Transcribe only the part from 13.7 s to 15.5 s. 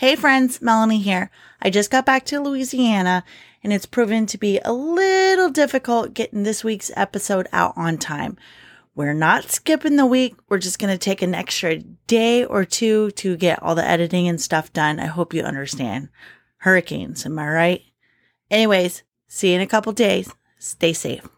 the editing and stuff done. I hope you